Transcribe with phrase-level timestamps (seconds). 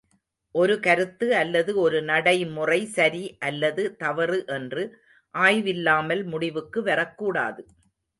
[0.55, 4.83] ஒரு கருத்து அல்லது ஒரு நடைமுறை சரி அல்லது தவறு என்று
[5.35, 7.61] ஆய்வில்லாமல் முடிவுக்கு வரக்கூடாது.